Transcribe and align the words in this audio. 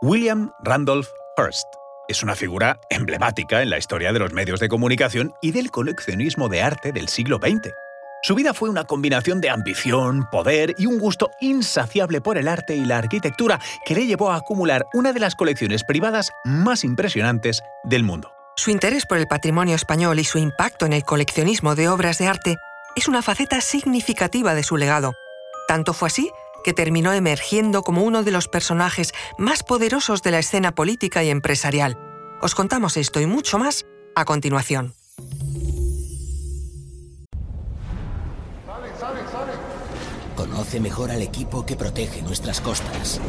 William 0.00 0.52
Randolph 0.60 1.08
Hearst 1.36 1.66
es 2.06 2.22
una 2.22 2.36
figura 2.36 2.78
emblemática 2.88 3.62
en 3.62 3.70
la 3.70 3.78
historia 3.78 4.12
de 4.12 4.20
los 4.20 4.32
medios 4.32 4.60
de 4.60 4.68
comunicación 4.68 5.34
y 5.42 5.50
del 5.50 5.72
coleccionismo 5.72 6.48
de 6.48 6.62
arte 6.62 6.92
del 6.92 7.08
siglo 7.08 7.38
XX. 7.38 7.72
Su 8.22 8.36
vida 8.36 8.54
fue 8.54 8.70
una 8.70 8.84
combinación 8.84 9.40
de 9.40 9.50
ambición, 9.50 10.28
poder 10.30 10.76
y 10.78 10.86
un 10.86 11.00
gusto 11.00 11.32
insaciable 11.40 12.20
por 12.20 12.38
el 12.38 12.46
arte 12.46 12.76
y 12.76 12.84
la 12.84 12.98
arquitectura 12.98 13.58
que 13.84 13.96
le 13.96 14.06
llevó 14.06 14.30
a 14.30 14.36
acumular 14.36 14.86
una 14.94 15.12
de 15.12 15.18
las 15.18 15.34
colecciones 15.34 15.82
privadas 15.82 16.30
más 16.44 16.84
impresionantes 16.84 17.60
del 17.82 18.04
mundo. 18.04 18.32
Su 18.54 18.70
interés 18.70 19.04
por 19.04 19.18
el 19.18 19.26
patrimonio 19.26 19.74
español 19.74 20.20
y 20.20 20.24
su 20.24 20.38
impacto 20.38 20.86
en 20.86 20.92
el 20.92 21.02
coleccionismo 21.02 21.74
de 21.74 21.88
obras 21.88 22.18
de 22.18 22.28
arte 22.28 22.56
es 22.94 23.08
una 23.08 23.20
faceta 23.20 23.60
significativa 23.60 24.54
de 24.54 24.62
su 24.62 24.76
legado. 24.76 25.14
Tanto 25.66 25.92
fue 25.92 26.06
así 26.06 26.30
que 26.64 26.72
terminó 26.72 27.12
emergiendo 27.12 27.82
como 27.82 28.02
uno 28.02 28.22
de 28.22 28.30
los 28.30 28.48
personajes 28.48 29.12
más 29.38 29.62
poderosos 29.62 30.22
de 30.22 30.30
la 30.30 30.38
escena 30.38 30.74
política 30.74 31.24
y 31.24 31.30
empresarial. 31.30 31.98
Os 32.40 32.54
contamos 32.54 32.96
esto 32.96 33.20
y 33.20 33.26
mucho 33.26 33.58
más 33.58 33.86
a 34.14 34.24
continuación. 34.24 34.94
Conoce 40.36 40.80
mejor 40.80 41.10
al 41.10 41.22
equipo 41.22 41.66
que 41.66 41.76
protege 41.76 42.22
nuestras 42.22 42.60
costas. 42.60 43.20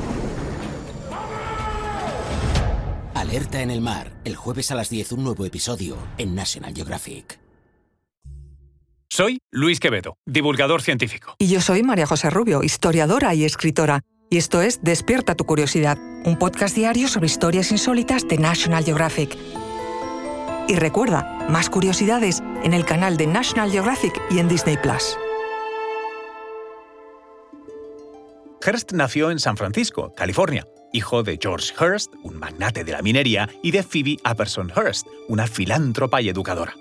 Alerta 3.15 3.61
en 3.61 3.71
el 3.71 3.81
mar, 3.81 4.13
el 4.23 4.35
jueves 4.35 4.71
a 4.71 4.75
las 4.75 4.89
10 4.89 5.13
un 5.13 5.23
nuevo 5.23 5.45
episodio 5.45 5.97
en 6.17 6.35
National 6.35 6.73
Geographic. 6.73 7.38
Soy 9.19 9.41
Luis 9.51 9.81
Quevedo, 9.81 10.15
divulgador 10.25 10.81
científico. 10.81 11.35
Y 11.39 11.49
yo 11.49 11.59
soy 11.59 11.83
María 11.83 12.05
José 12.05 12.29
Rubio, 12.29 12.63
historiadora 12.63 13.35
y 13.35 13.43
escritora. 13.43 13.99
Y 14.29 14.37
esto 14.37 14.61
es 14.61 14.81
Despierta 14.81 15.35
tu 15.35 15.43
curiosidad, 15.43 15.97
un 16.23 16.39
podcast 16.39 16.73
diario 16.73 17.09
sobre 17.09 17.27
historias 17.27 17.69
insólitas 17.73 18.25
de 18.29 18.37
National 18.37 18.85
Geographic. 18.85 19.35
Y 20.69 20.75
recuerda, 20.77 21.45
más 21.49 21.69
curiosidades 21.69 22.41
en 22.63 22.73
el 22.73 22.85
canal 22.85 23.17
de 23.17 23.27
National 23.27 23.69
Geographic 23.69 24.13
y 24.31 24.39
en 24.39 24.47
Disney 24.47 24.77
Plus. 24.77 25.17
Hearst 28.65 28.93
nació 28.93 29.31
en 29.31 29.39
San 29.39 29.57
Francisco, 29.57 30.13
California, 30.15 30.65
hijo 30.93 31.23
de 31.23 31.37
George 31.41 31.73
Hearst, 31.77 32.13
un 32.23 32.39
magnate 32.39 32.85
de 32.85 32.93
la 32.93 33.01
minería, 33.01 33.49
y 33.61 33.71
de 33.71 33.83
Phoebe 33.83 34.15
Apperson 34.23 34.71
Hearst, 34.73 35.07
una 35.27 35.45
filántropa 35.45 36.21
y 36.21 36.29
educadora. 36.29 36.73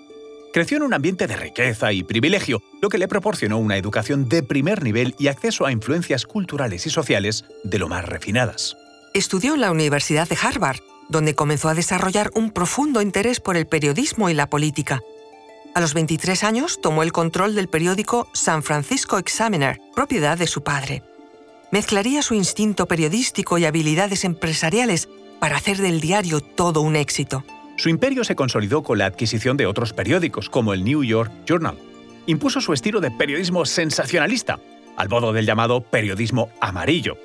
Creció 0.53 0.79
en 0.79 0.83
un 0.83 0.95
ambiente 0.95 1.27
de 1.27 1.37
riqueza 1.37 1.93
y 1.93 2.03
privilegio, 2.03 2.63
lo 2.81 2.89
que 2.89 2.99
le 2.99 3.09
proporcionó 3.09 3.59
una 3.59 3.77
educación 3.77 4.29
de 4.29 4.43
primer 4.43 4.83
nivel 4.83 5.15
y 5.19 5.29
acceso 5.29 5.67
a 5.67 5.73
influencias 5.73 6.27
culturales 6.27 6.87
y 6.87 6.91
sociales 6.91 7.45
de 7.65 7.79
lo 7.79 7.89
más 7.89 8.05
refinadas. 8.07 8.77
Estudió 9.15 9.55
en 9.55 9.61
la 9.61 9.71
Universidad 9.71 10.29
de 10.29 10.39
Harvard, 10.41 10.81
donde 11.09 11.35
comenzó 11.35 11.69
a 11.69 11.75
desarrollar 11.75 12.31
un 12.35 12.51
profundo 12.51 13.03
interés 13.03 13.41
por 13.41 13.57
el 13.57 13.67
periodismo 13.67 14.31
y 14.31 14.35
la 14.35 14.49
política. 14.49 15.01
A 15.75 15.81
los 15.81 15.95
23 15.95 16.45
años 16.45 16.81
tomó 16.81 17.03
el 17.03 17.13
control 17.13 17.55
del 17.55 17.69
periódico 17.69 18.29
San 18.33 18.63
Francisco 18.63 19.19
Examiner, 19.19 19.79
propiedad 19.95 20.37
de 20.37 20.47
su 20.47 20.63
padre 20.63 21.03
mezclaría 21.71 22.23
su 22.23 22.35
instinto 22.35 22.87
periodístico 22.87 23.59
y 23.59 23.65
habilidades 23.65 24.25
empresariales 24.25 25.09
para 25.39 25.57
hacer 25.57 25.79
del 25.79 26.01
diario 26.01 26.41
todo 26.41 26.81
un 26.81 26.97
éxito. 26.97 27.45
Su 27.79 27.89
imperio 27.89 28.25
se 28.25 28.37
consolidó 28.37 28.83
con 28.83 28.99
la 28.99 29.07
adquisición 29.07 29.57
de 29.57 29.65
otros 29.65 29.95
periódicos, 29.95 30.51
como 30.51 30.75
el 30.75 30.85
New 30.85 31.03
York 31.03 31.33
Journal. 31.47 31.79
Impuso 32.27 32.61
su 32.61 32.75
estilo 32.75 33.01
de 33.01 33.11
periodismo 33.11 33.65
sensacionalista, 33.65 34.59
al 34.99 35.09
modo 35.09 35.33
del 35.33 35.47
llamado 35.47 35.81
periodismo 35.81 36.51
amarillo. 36.61 37.17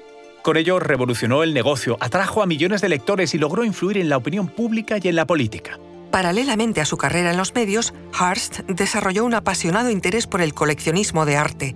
Con 0.44 0.56
ello 0.56 0.80
revolucionó 0.80 1.44
el 1.44 1.54
negocio, 1.54 1.98
atrajo 2.00 2.42
a 2.42 2.46
millones 2.46 2.80
de 2.80 2.88
lectores 2.88 3.34
y 3.34 3.38
logró 3.38 3.66
influir 3.66 3.98
en 3.98 4.08
la 4.08 4.16
opinión 4.16 4.48
pública 4.48 4.98
y 5.02 5.09
en 5.09 5.18
la 5.18 5.28
política. 5.28 5.78
Paralelamente 6.09 6.80
a 6.80 6.86
su 6.86 6.96
carrera 6.96 7.31
en 7.31 7.38
los 7.38 7.54
medios, 7.54 7.94
Hearst 8.18 8.59
desarrolló 8.68 9.26
un 9.26 9.34
apasionado 9.34 9.90
interés 9.90 10.28
por 10.28 10.42
el 10.42 10.53
coleccionismo 10.53 11.25
de 11.25 11.36
arte 11.36 11.75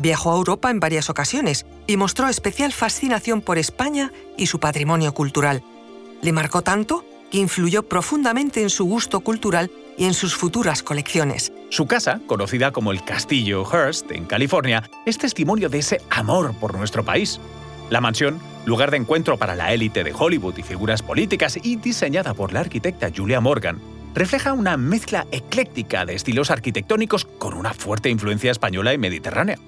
Viajó 0.00 0.32
a 0.32 0.36
Europa 0.36 0.70
en 0.70 0.80
varias 0.80 1.10
ocasiones 1.10 1.66
y 1.86 1.98
mostró 1.98 2.26
especial 2.26 2.72
fascinación 2.72 3.42
por 3.42 3.58
España 3.58 4.12
y 4.38 4.46
su 4.46 4.58
patrimonio 4.58 5.12
cultural. 5.12 5.62
Le 6.22 6.32
marcó 6.32 6.62
tanto 6.62 7.04
que 7.30 7.38
influyó 7.38 7.82
profundamente 7.82 8.62
en 8.62 8.70
su 8.70 8.84
gusto 8.84 9.20
cultural 9.20 9.70
y 9.96 10.04
en 10.04 10.14
sus 10.14 10.34
futuras 10.34 10.82
colecciones. 10.82 11.52
Su 11.70 11.86
casa, 11.86 12.20
conocida 12.26 12.72
como 12.72 12.90
el 12.90 13.04
Castillo 13.04 13.64
Hearst 13.64 14.10
en 14.10 14.24
California, 14.24 14.88
es 15.06 15.18
testimonio 15.18 15.68
de 15.68 15.78
ese 15.78 16.00
amor 16.10 16.54
por 16.58 16.76
nuestro 16.76 17.04
país. 17.04 17.38
La 17.90 18.00
mansión, 18.00 18.40
lugar 18.66 18.90
de 18.90 18.96
encuentro 18.96 19.36
para 19.36 19.54
la 19.54 19.72
élite 19.72 20.04
de 20.04 20.14
Hollywood 20.16 20.56
y 20.58 20.62
figuras 20.62 21.02
políticas 21.02 21.58
y 21.62 21.76
diseñada 21.76 22.34
por 22.34 22.52
la 22.52 22.60
arquitecta 22.60 23.10
Julia 23.14 23.40
Morgan, 23.40 23.80
refleja 24.14 24.52
una 24.52 24.76
mezcla 24.76 25.26
ecléctica 25.30 26.04
de 26.04 26.14
estilos 26.14 26.50
arquitectónicos 26.50 27.24
con 27.24 27.54
una 27.54 27.74
fuerte 27.74 28.10
influencia 28.10 28.50
española 28.50 28.92
y 28.94 28.98
mediterránea. 28.98 29.58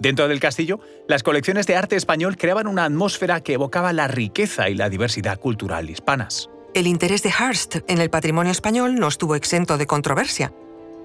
Dentro 0.00 0.26
del 0.26 0.40
castillo, 0.40 0.80
las 1.08 1.22
colecciones 1.22 1.66
de 1.66 1.76
arte 1.76 1.96
español 1.96 2.36
creaban 2.36 2.66
una 2.66 2.84
atmósfera 2.84 3.40
que 3.40 3.54
evocaba 3.54 3.92
la 3.92 4.08
riqueza 4.08 4.68
y 4.68 4.74
la 4.74 4.88
diversidad 4.88 5.38
cultural 5.38 5.88
hispanas. 5.88 6.50
El 6.74 6.86
interés 6.86 7.22
de 7.22 7.28
Hearst 7.28 7.76
en 7.86 8.00
el 8.00 8.08
patrimonio 8.08 8.50
español 8.50 8.94
no 8.94 9.08
estuvo 9.08 9.34
exento 9.34 9.76
de 9.76 9.86
controversia. 9.86 10.54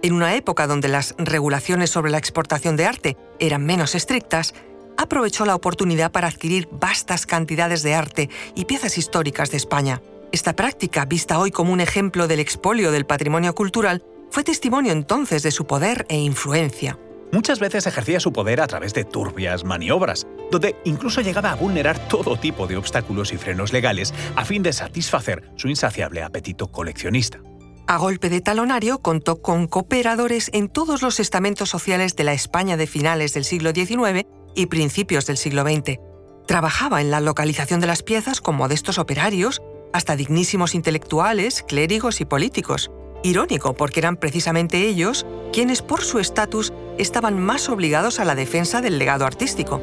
En 0.01 0.13
una 0.13 0.33
época 0.35 0.65
donde 0.65 0.87
las 0.87 1.13
regulaciones 1.17 1.89
sobre 1.89 2.09
la 2.09 2.17
exportación 2.17 2.77
de 2.77 2.85
arte 2.85 3.17
eran 3.39 3.65
menos 3.65 3.93
estrictas, 3.93 4.53
aprovechó 4.97 5.45
la 5.45 5.55
oportunidad 5.55 6.13
para 6.13 6.29
adquirir 6.29 6.69
vastas 6.71 7.25
cantidades 7.25 7.83
de 7.83 7.95
arte 7.95 8.29
y 8.55 8.63
piezas 8.63 8.97
históricas 8.97 9.51
de 9.51 9.57
España. 9.57 10.01
Esta 10.31 10.55
práctica, 10.55 11.03
vista 11.03 11.37
hoy 11.37 11.51
como 11.51 11.73
un 11.73 11.81
ejemplo 11.81 12.29
del 12.29 12.39
expolio 12.39 12.91
del 12.91 13.05
patrimonio 13.05 13.53
cultural, 13.53 14.05
fue 14.31 14.45
testimonio 14.45 14.93
entonces 14.93 15.43
de 15.43 15.51
su 15.51 15.67
poder 15.67 16.05
e 16.07 16.17
influencia 16.17 16.97
muchas 17.31 17.59
veces 17.59 17.87
ejercía 17.87 18.19
su 18.19 18.33
poder 18.33 18.61
a 18.61 18.67
través 18.67 18.93
de 18.93 19.03
turbias 19.03 19.63
maniobras, 19.63 20.27
donde 20.51 20.75
incluso 20.85 21.21
llegaba 21.21 21.51
a 21.51 21.55
vulnerar 21.55 22.07
todo 22.07 22.37
tipo 22.37 22.67
de 22.67 22.77
obstáculos 22.77 23.33
y 23.33 23.37
frenos 23.37 23.73
legales 23.73 24.13
a 24.35 24.45
fin 24.45 24.63
de 24.63 24.73
satisfacer 24.73 25.51
su 25.55 25.69
insaciable 25.69 26.23
apetito 26.23 26.71
coleccionista. 26.71 27.39
A 27.89 27.97
golpe 27.97 28.29
de 28.29 28.41
talonario 28.41 28.99
contó 28.99 29.41
con 29.41 29.67
cooperadores 29.67 30.49
en 30.51 30.67
todos 30.67 31.01
los 31.01 31.21
estamentos 31.21 31.69
sociales 31.69 32.17
de 32.17 32.25
la 32.25 32.33
España 32.33 32.75
de 32.75 32.85
finales 32.85 33.33
del 33.33 33.45
siglo 33.45 33.71
XIX 33.71 34.27
y 34.55 34.65
principios 34.65 35.25
del 35.25 35.37
siglo 35.37 35.63
XX. 35.63 35.97
Trabajaba 36.47 36.99
en 36.99 37.11
la 37.11 37.21
localización 37.21 37.79
de 37.79 37.87
las 37.87 38.03
piezas 38.03 38.41
con 38.41 38.55
modestos 38.55 38.97
operarios, 38.97 39.61
hasta 39.93 40.17
dignísimos 40.17 40.75
intelectuales, 40.75 41.63
clérigos 41.63 42.19
y 42.19 42.25
políticos. 42.25 42.91
Irónico 43.23 43.73
porque 43.73 43.99
eran 43.99 44.17
precisamente 44.17 44.87
ellos 44.87 45.25
quienes 45.51 45.81
por 45.81 46.03
su 46.03 46.19
estatus 46.19 46.73
estaban 46.97 47.39
más 47.39 47.69
obligados 47.69 48.19
a 48.19 48.25
la 48.25 48.35
defensa 48.35 48.81
del 48.81 48.99
legado 48.99 49.25
artístico. 49.25 49.81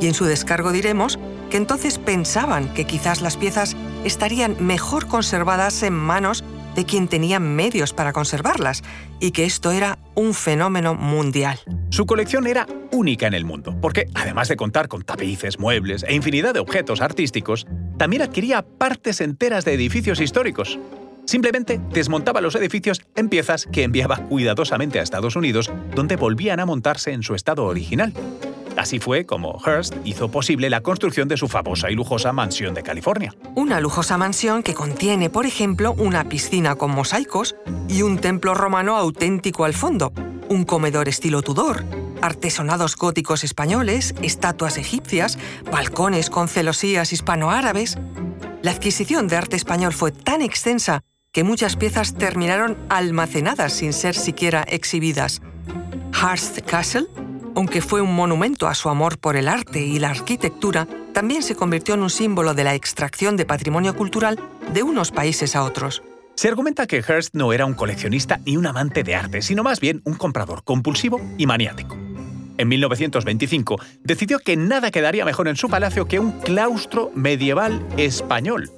Y 0.00 0.06
en 0.06 0.14
su 0.14 0.24
descargo 0.24 0.72
diremos 0.72 1.18
que 1.50 1.56
entonces 1.56 1.98
pensaban 1.98 2.72
que 2.74 2.84
quizás 2.84 3.20
las 3.20 3.36
piezas 3.36 3.76
estarían 4.04 4.56
mejor 4.60 5.06
conservadas 5.08 5.82
en 5.82 5.94
manos 5.94 6.44
de 6.78 6.84
quien 6.84 7.08
tenía 7.08 7.40
medios 7.40 7.92
para 7.92 8.12
conservarlas, 8.12 8.84
y 9.18 9.32
que 9.32 9.44
esto 9.44 9.72
era 9.72 9.98
un 10.14 10.32
fenómeno 10.32 10.94
mundial. 10.94 11.58
Su 11.90 12.06
colección 12.06 12.46
era 12.46 12.68
única 12.92 13.26
en 13.26 13.34
el 13.34 13.44
mundo, 13.44 13.76
porque 13.80 14.06
además 14.14 14.46
de 14.46 14.54
contar 14.54 14.86
con 14.86 15.02
tapices, 15.02 15.58
muebles 15.58 16.04
e 16.06 16.14
infinidad 16.14 16.54
de 16.54 16.60
objetos 16.60 17.00
artísticos, 17.00 17.66
también 17.96 18.22
adquiría 18.22 18.62
partes 18.62 19.20
enteras 19.20 19.64
de 19.64 19.74
edificios 19.74 20.20
históricos. 20.20 20.78
Simplemente 21.28 21.78
desmontaba 21.92 22.40
los 22.40 22.54
edificios 22.54 23.02
en 23.14 23.28
piezas 23.28 23.68
que 23.70 23.82
enviaba 23.82 24.16
cuidadosamente 24.16 24.98
a 24.98 25.02
Estados 25.02 25.36
Unidos, 25.36 25.70
donde 25.94 26.16
volvían 26.16 26.58
a 26.58 26.64
montarse 26.64 27.12
en 27.12 27.22
su 27.22 27.34
estado 27.34 27.66
original. 27.66 28.14
Así 28.78 28.98
fue 28.98 29.26
como 29.26 29.60
Hearst 29.62 29.94
hizo 30.04 30.30
posible 30.30 30.70
la 30.70 30.80
construcción 30.80 31.28
de 31.28 31.36
su 31.36 31.46
famosa 31.46 31.90
y 31.90 31.94
lujosa 31.96 32.32
mansión 32.32 32.72
de 32.72 32.82
California. 32.82 33.34
Una 33.54 33.78
lujosa 33.78 34.16
mansión 34.16 34.62
que 34.62 34.72
contiene, 34.72 35.28
por 35.28 35.44
ejemplo, 35.44 35.92
una 35.98 36.30
piscina 36.30 36.76
con 36.76 36.92
mosaicos 36.92 37.56
y 37.90 38.00
un 38.00 38.16
templo 38.16 38.54
romano 38.54 38.96
auténtico 38.96 39.66
al 39.66 39.74
fondo, 39.74 40.14
un 40.48 40.64
comedor 40.64 41.10
estilo 41.10 41.42
Tudor, 41.42 41.84
artesonados 42.22 42.96
góticos 42.96 43.44
españoles, 43.44 44.14
estatuas 44.22 44.78
egipcias, 44.78 45.36
balcones 45.70 46.30
con 46.30 46.48
celosías 46.48 47.12
hispanoárabes. 47.12 47.98
La 48.62 48.70
adquisición 48.70 49.28
de 49.28 49.36
arte 49.36 49.56
español 49.56 49.92
fue 49.92 50.10
tan 50.10 50.40
extensa 50.40 51.04
que 51.38 51.44
muchas 51.44 51.76
piezas 51.76 52.16
terminaron 52.16 52.76
almacenadas 52.88 53.72
sin 53.72 53.92
ser 53.92 54.16
siquiera 54.16 54.64
exhibidas. 54.64 55.40
Hearst 56.12 56.58
Castle, 56.62 57.06
aunque 57.54 57.80
fue 57.80 58.00
un 58.00 58.12
monumento 58.12 58.66
a 58.66 58.74
su 58.74 58.88
amor 58.88 59.18
por 59.18 59.36
el 59.36 59.46
arte 59.46 59.78
y 59.78 60.00
la 60.00 60.10
arquitectura, 60.10 60.88
también 61.14 61.44
se 61.44 61.54
convirtió 61.54 61.94
en 61.94 62.02
un 62.02 62.10
símbolo 62.10 62.54
de 62.54 62.64
la 62.64 62.74
extracción 62.74 63.36
de 63.36 63.44
patrimonio 63.44 63.94
cultural 63.94 64.36
de 64.74 64.82
unos 64.82 65.12
países 65.12 65.54
a 65.54 65.62
otros. 65.62 66.02
Se 66.34 66.48
argumenta 66.48 66.88
que 66.88 67.02
Hearst 67.02 67.36
no 67.36 67.52
era 67.52 67.66
un 67.66 67.74
coleccionista 67.74 68.40
ni 68.44 68.56
un 68.56 68.66
amante 68.66 69.04
de 69.04 69.14
arte, 69.14 69.40
sino 69.40 69.62
más 69.62 69.78
bien 69.78 70.02
un 70.04 70.14
comprador 70.14 70.64
compulsivo 70.64 71.20
y 71.38 71.46
maniático. 71.46 71.96
En 72.56 72.66
1925 72.66 73.78
decidió 74.02 74.40
que 74.40 74.56
nada 74.56 74.90
quedaría 74.90 75.24
mejor 75.24 75.46
en 75.46 75.54
su 75.54 75.68
palacio 75.68 76.06
que 76.08 76.18
un 76.18 76.32
claustro 76.40 77.12
medieval 77.14 77.86
español. 77.96 78.72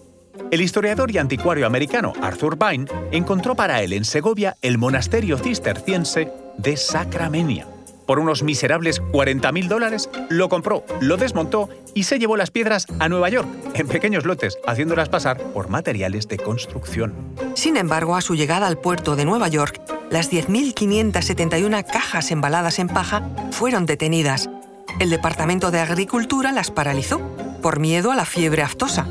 El 0.50 0.60
historiador 0.60 1.10
y 1.10 1.18
anticuario 1.18 1.66
americano 1.66 2.12
Arthur 2.20 2.58
Vine 2.58 2.86
encontró 3.12 3.54
para 3.54 3.82
él 3.82 3.92
en 3.92 4.04
Segovia 4.04 4.56
el 4.62 4.78
monasterio 4.78 5.38
cisterciense 5.38 6.32
de 6.58 6.76
Sacramenia. 6.76 7.66
Por 8.10 8.18
unos 8.18 8.42
miserables 8.42 8.98
40 8.98 9.52
mil 9.52 9.68
dólares, 9.68 10.10
lo 10.28 10.48
compró, 10.48 10.84
lo 11.00 11.16
desmontó 11.16 11.68
y 11.94 12.02
se 12.02 12.18
llevó 12.18 12.36
las 12.36 12.50
piedras 12.50 12.88
a 12.98 13.08
Nueva 13.08 13.28
York, 13.28 13.46
en 13.74 13.86
pequeños 13.86 14.24
lotes, 14.24 14.58
haciéndolas 14.66 15.08
pasar 15.08 15.38
por 15.52 15.68
materiales 15.68 16.26
de 16.26 16.38
construcción. 16.38 17.14
Sin 17.54 17.76
embargo, 17.76 18.16
a 18.16 18.20
su 18.20 18.34
llegada 18.34 18.66
al 18.66 18.78
puerto 18.78 19.14
de 19.14 19.24
Nueva 19.24 19.46
York, 19.46 19.80
las 20.10 20.32
10.571 20.32 21.84
cajas 21.84 22.32
embaladas 22.32 22.80
en 22.80 22.88
paja 22.88 23.22
fueron 23.52 23.86
detenidas. 23.86 24.50
El 24.98 25.10
Departamento 25.10 25.70
de 25.70 25.78
Agricultura 25.78 26.50
las 26.50 26.72
paralizó 26.72 27.20
por 27.62 27.78
miedo 27.78 28.10
a 28.10 28.16
la 28.16 28.24
fiebre 28.24 28.62
aftosa. 28.62 29.06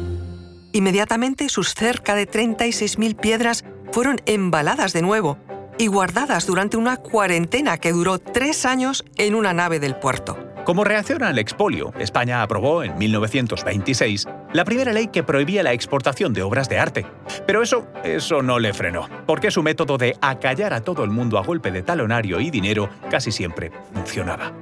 Inmediatamente 0.72 1.50
sus 1.50 1.74
cerca 1.74 2.16
de 2.16 2.28
36.000 2.30 3.16
piedras 3.16 3.66
fueron 3.92 4.18
embaladas 4.26 4.94
de 4.94 5.02
nuevo 5.02 5.38
y 5.80 5.88
guardadas 5.88 6.46
durante 6.46 6.78
una 6.78 6.98
cuarentena 6.98 7.78
que 7.78 7.92
duró 7.92 8.20
tres 8.20 8.66
años 8.66 9.04
en 9.18 9.34
una 9.34 9.54
nave 9.54 9.80
del 9.80 9.96
puerto. 9.96 10.38
Como 10.66 10.84
reacción 10.84 11.24
al 11.24 11.40
expolio, 11.40 11.94
España 11.98 12.44
aprobó 12.44 12.84
en 12.84 12.96
1926 12.98 14.28
la 14.54 14.66
primera 14.66 14.94
ley 14.94 15.08
que 15.08 15.24
prohibía 15.24 15.64
la 15.64 15.74
exportación 15.74 16.34
de 16.34 16.44
obras 16.44 16.70
de 16.70 16.78
arte. 16.78 17.08
Pero 17.48 17.64
eso, 17.64 17.88
eso 18.04 18.44
no 18.44 18.60
le 18.60 18.74
frenó, 18.74 19.10
porque 19.26 19.50
su 19.50 19.64
método 19.64 19.98
de 19.98 20.16
acallar 20.22 20.76
a 20.76 20.82
todo 20.82 21.04
el 21.04 21.10
mundo 21.10 21.40
a 21.40 21.44
golpe 21.44 21.72
de 21.72 21.82
talonario 21.82 22.40
y 22.40 22.52
dinero 22.52 22.90
casi 23.10 23.32
siempre 23.32 23.72
funcionaba. 23.94 24.54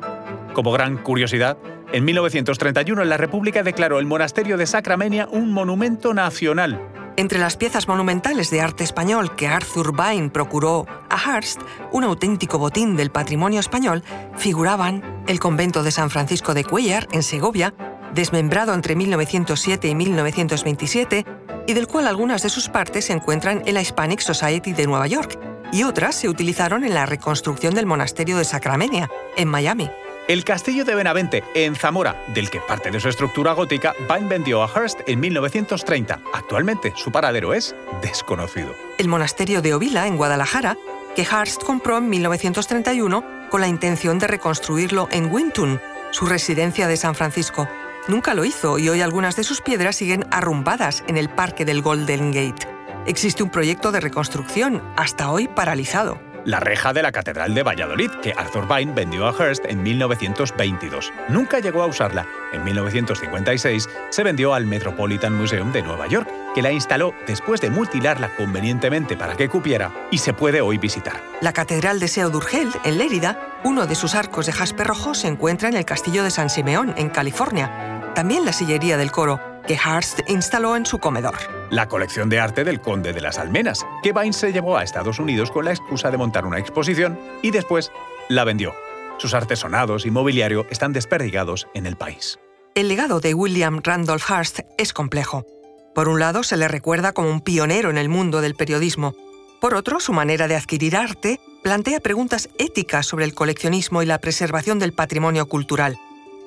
Como 0.57 0.71
gran 0.71 0.98
curiosidad, 0.98 1.59
en 1.94 2.04
1931 2.04 3.06
la 3.06 3.18
República 3.18 3.62
declaró 3.62 4.00
el 4.00 4.07
monasterio 4.07 4.57
de 4.57 4.65
Sacramenia 4.65 5.27
un 5.31 5.54
monumento 5.54 6.15
nacional 6.15 6.81
entre 7.15 7.38
las 7.38 7.57
piezas 7.57 7.88
monumentales 7.88 8.50
de 8.50 8.62
arte 8.62 8.83
español 8.83 9.36
que 9.36 9.48
Arthur 9.48 9.94
Vine 9.95 10.31
procuró 10.31 10.88
a 11.12 11.15
Hearst, 11.15 11.62
un 11.92 12.06
auténtico 12.06 12.57
botín 12.57 12.98
del 12.98 13.12
patrimonio 13.12 13.59
español, 13.59 14.04
figuraban 14.36 15.24
el 15.27 15.39
convento 15.39 15.83
de 15.83 15.92
San 15.92 16.09
Francisco 16.09 16.56
de 16.56 16.63
Cuellar, 16.63 17.07
en 17.12 17.21
Segovia, 17.21 17.75
desmembrado 18.15 18.74
entre 18.74 18.95
1907 18.95 19.88
y 19.88 19.94
1927, 19.94 21.24
y 21.68 21.74
del 21.74 21.86
cual 21.86 22.07
algunas 22.07 22.42
de 22.42 22.50
sus 22.50 22.68
partes 22.68 23.06
se 23.06 23.13
encuentran 23.13 23.62
en 23.68 23.75
la 23.75 23.81
Hispanic 23.81 24.21
Society 24.21 24.74
de 24.74 24.88
Nueva 24.88 25.06
York, 25.06 25.38
y 25.71 25.83
otras 25.83 26.15
se 26.15 26.30
utilizaron 26.30 26.83
en 26.83 26.95
la 26.95 27.06
reconstrucción 27.06 27.75
del 27.75 27.86
monasterio 27.86 28.38
de 28.38 28.44
Sacramenia, 28.44 29.07
en 29.36 29.50
Miami. 29.50 29.88
El 30.27 30.44
castillo 30.44 30.83
de 30.83 30.94
Benavente, 30.94 31.45
en 31.53 31.74
Zamora, 31.74 32.21
del 32.27 32.50
que 32.50 32.59
parte 32.59 32.91
de 32.91 33.00
su 33.00 33.07
estructura 33.07 33.53
gótica, 33.53 33.94
Vine 34.09 34.27
vendió 34.27 34.62
a 34.62 34.68
Hearst 34.68 35.00
en 35.07 35.21
1930. 35.21 36.19
Actualmente 36.33 36.91
su 36.97 37.13
paradero 37.13 37.53
es 37.53 37.74
desconocido. 38.01 38.75
El 38.97 39.07
monasterio 39.07 39.62
de 39.62 39.74
Ovila, 39.74 40.06
en 40.06 40.18
Guadalajara, 40.18 40.75
que 41.15 41.24
Hearst 41.24 41.63
compró 41.63 42.00
en 42.00 42.09
1931 42.09 43.24
con 43.50 43.62
la 43.62 43.69
intención 43.69 44.19
de 44.19 44.27
reconstruirlo 44.27 45.07
en 45.12 45.31
Winton, 45.31 45.79
su 46.12 46.25
residencia 46.25 46.89
de 46.89 46.97
San 46.97 47.15
Francisco. 47.15 47.69
Nunca 48.09 48.33
lo 48.33 48.44
hizo 48.44 48.79
y 48.79 48.89
hoy 48.89 49.00
algunas 49.00 49.38
de 49.38 49.45
sus 49.45 49.62
piedras 49.62 49.95
siguen 49.95 50.25
arrumbadas 50.29 51.06
en 51.07 51.15
el 51.15 51.29
parque 51.29 51.63
del 51.63 51.81
Golden 51.81 52.33
Gate. 52.33 52.68
Existe 53.06 53.44
un 53.44 53.50
proyecto 53.50 53.94
de 53.94 54.01
reconstrucción, 54.01 54.83
hasta 54.97 55.31
hoy 55.31 55.47
paralizado 55.47 56.26
la 56.48 56.62
reja 56.62 56.94
de 56.94 57.02
la 57.02 57.12
Catedral 57.12 57.54
de 57.54 57.62
Valladolid, 57.62 58.10
que 58.24 58.34
Arthur 58.36 58.74
Vine 58.74 58.94
vendió 58.94 59.28
a 59.28 59.34
Hearst 59.34 59.66
en 59.66 59.84
1922. 59.84 61.12
Nunca 61.28 61.60
llegó 61.60 61.84
a 61.84 61.88
usarla. 61.88 62.26
En 62.54 62.64
1956 62.64 63.90
se 64.10 64.24
vendió 64.24 64.54
al 64.54 64.66
Metropolitan 64.66 65.36
Museum 65.36 65.74
de 65.74 65.84
Nueva 65.84 66.08
York, 66.08 66.30
que 66.56 66.62
la 66.62 66.72
instaló 66.72 67.14
después 67.28 67.60
de 67.60 67.70
mutilarla 67.70 68.34
convenientemente 68.38 69.18
para 69.18 69.36
que 69.36 69.50
cupiera 69.50 69.92
y 70.10 70.20
se 70.20 70.32
puede 70.34 70.62
hoy 70.62 70.78
visitar. 70.78 71.22
La 71.42 71.52
Catedral 71.52 72.00
de 72.00 72.08
Seu 72.08 72.30
d'Urgell, 72.30 72.72
en 72.86 72.98
Lérida, 72.98 73.38
uno 73.66 73.86
de 73.86 73.96
sus 73.96 74.16
arcos 74.16 74.46
de 74.46 74.54
jaspe 74.54 74.86
rojo 74.86 75.16
se 75.16 75.28
encuentra 75.28 75.68
en 75.68 75.76
el 75.76 75.84
Castillo 75.84 76.24
de 76.24 76.32
San 76.32 76.50
Simeón, 76.50 76.94
en 76.96 77.10
California. 77.10 78.14
También 78.16 78.46
la 78.46 78.54
sillería 78.54 78.96
del 78.96 79.12
coro, 79.12 79.56
que 79.68 79.75
Hearst 79.75 80.22
instaló 80.28 80.75
en 80.75 80.86
su 80.86 80.98
comedor 80.98 81.36
la 81.69 81.90
colección 81.90 82.30
de 82.30 82.40
arte 82.40 82.64
del 82.64 82.81
Conde 82.81 83.14
de 83.14 83.22
las 83.22 83.38
Almenas, 83.38 83.86
que 84.02 84.14
Vine 84.14 84.34
se 84.34 84.54
llevó 84.54 84.78
a 84.78 84.84
Estados 84.84 85.19
Unidos 85.19 85.52
con 85.52 85.66
la 85.66 85.72
excusa 85.72 86.10
de 86.10 86.18
montar 86.18 86.46
una 86.46 86.60
exposición 86.60 87.19
y 87.42 87.52
después 87.52 87.92
la 88.30 88.46
vendió. 88.46 88.74
Sus 89.18 89.34
artesonados 89.34 90.06
y 90.06 90.12
mobiliario 90.12 90.66
están 90.69 90.94
desperdigados 90.94 91.68
en 91.74 91.86
el 91.86 91.98
país. 91.98 92.40
El 92.75 92.88
legado 92.88 93.19
de 93.19 93.34
William 93.34 93.81
Randolph 93.84 94.30
Hearst 94.30 94.60
es 94.78 94.94
complejo. 94.94 95.46
Por 95.94 96.08
un 96.08 96.20
lado, 96.20 96.44
se 96.44 96.58
le 96.58 96.68
recuerda 96.68 97.12
como 97.12 97.30
un 97.30 97.42
pionero 97.42 97.90
en 97.90 97.98
el 97.98 98.08
mundo 98.08 98.42
del 98.42 98.56
periodismo. 98.56 99.16
Por 99.60 99.74
otro, 99.74 100.00
su 100.00 100.13
manera 100.13 100.48
de 100.48 100.56
adquirir 100.56 100.96
arte 100.96 101.42
plantea 101.63 102.00
preguntas 102.00 102.50
éticas 102.60 103.08
sobre 103.08 103.25
el 103.25 103.34
coleccionismo 103.34 104.04
y 104.04 104.06
la 104.06 104.20
preservación 104.20 104.78
del 104.80 104.94
patrimonio 104.94 105.48
cultural. 105.48 105.98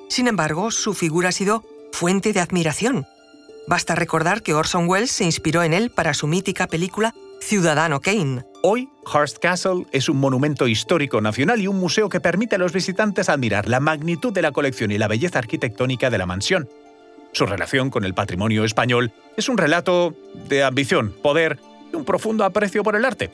Sin 0.07 0.27
embargo, 0.27 0.71
su 0.71 0.93
figura 0.93 1.29
ha 1.29 1.33
sido 1.33 1.63
fuente 1.91 2.31
de 2.31 2.39
admiración 2.39 3.05
Basta 3.67 3.95
recordar 3.95 4.41
que 4.41 4.53
Orson 4.53 4.87
Welles 4.89 5.11
se 5.11 5.23
inspiró 5.23 5.63
en 5.63 5.73
él 5.73 5.91
para 5.91 6.13
su 6.13 6.27
mítica 6.27 6.67
película 6.67 7.13
Ciudadano 7.39 8.01
Kane. 8.01 8.43
Hoy, 8.63 8.89
Hearst 9.11 9.39
Castle 9.39 9.85
es 9.91 10.09
un 10.09 10.17
monumento 10.17 10.67
histórico 10.67 11.21
nacional 11.21 11.61
y 11.61 11.67
un 11.67 11.79
museo 11.79 12.09
que 12.09 12.19
permite 12.19 12.55
a 12.55 12.59
los 12.59 12.73
visitantes 12.73 13.29
admirar 13.29 13.67
la 13.67 13.79
magnitud 13.79 14.31
de 14.31 14.41
la 14.41 14.51
colección 14.51 14.91
y 14.91 14.97
la 14.97 15.07
belleza 15.07 15.39
arquitectónica 15.39 16.09
de 16.09 16.17
la 16.17 16.25
mansión. 16.25 16.69
Su 17.33 17.45
relación 17.45 17.89
con 17.89 18.03
el 18.03 18.13
patrimonio 18.13 18.63
español 18.63 19.11
es 19.37 19.47
un 19.47 19.57
relato 19.57 20.15
de 20.49 20.63
ambición, 20.63 21.15
poder 21.21 21.59
y 21.91 21.95
un 21.95 22.05
profundo 22.05 22.43
aprecio 22.43 22.83
por 22.83 22.95
el 22.95 23.05
arte. 23.05 23.31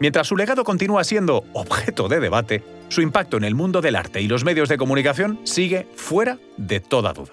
Mientras 0.00 0.28
su 0.28 0.36
legado 0.36 0.64
continúa 0.64 1.04
siendo 1.04 1.44
objeto 1.52 2.08
de 2.08 2.20
debate, 2.20 2.64
su 2.88 3.02
impacto 3.02 3.36
en 3.36 3.44
el 3.44 3.54
mundo 3.54 3.80
del 3.80 3.96
arte 3.96 4.20
y 4.20 4.28
los 4.28 4.44
medios 4.44 4.68
de 4.68 4.78
comunicación 4.78 5.40
sigue 5.44 5.86
fuera 5.94 6.38
de 6.56 6.80
toda 6.80 7.12
duda. 7.12 7.32